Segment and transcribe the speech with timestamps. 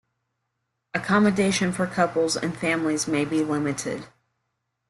[0.95, 4.07] Accommodation for couples and families may be limited.